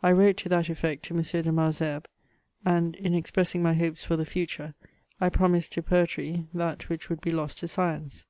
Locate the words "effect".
0.68-1.02